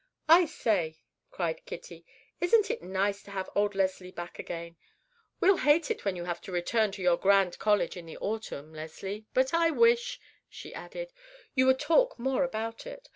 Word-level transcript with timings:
"I 0.27 0.45
say," 0.45 0.97
cried 1.29 1.63
Kitty, 1.67 2.03
"isn't 2.39 2.71
it 2.71 2.81
nice 2.81 3.21
to 3.21 3.29
have 3.29 3.51
old 3.53 3.75
Leslie 3.75 4.09
back 4.09 4.39
again? 4.39 4.75
We'll 5.39 5.57
hate 5.57 5.91
it 5.91 6.05
when 6.05 6.15
you 6.15 6.23
have 6.25 6.41
to 6.41 6.51
return 6.51 6.91
to 6.93 7.03
your 7.03 7.17
grand 7.17 7.59
college 7.59 7.95
in 7.95 8.07
the 8.07 8.17
autumn, 8.17 8.73
Leslie; 8.73 9.27
but 9.35 9.53
I 9.53 9.69
wish," 9.69 10.19
she 10.49 10.73
added, 10.73 11.13
"you 11.53 11.67
would 11.67 11.77
talk 11.79 12.17
more 12.17 12.43
about 12.43 12.87
it. 12.87 13.09